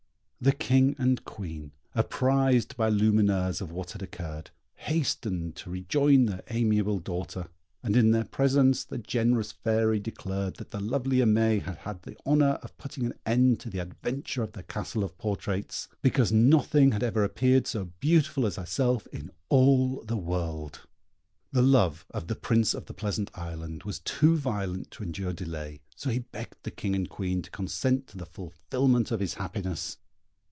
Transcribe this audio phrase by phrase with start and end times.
[0.43, 6.41] The King and Queen, apprised by Lumineuse of what had occurred, hastened to rejoin their
[6.49, 7.49] amiable daughter;
[7.83, 12.17] and in their presence the generous Fairy declared that the lovely Aimée had had the
[12.25, 16.91] honour of putting an end to the adventure of the Castle of Portraits, because nothing
[16.91, 20.87] had ever appeared so beautiful as herself in all the world.
[21.51, 25.81] The love of the Prince of the Pleasant Island was too violent to endure delay,
[25.95, 29.97] so he begged the King and Queen to consent to the fulfilment of his happiness.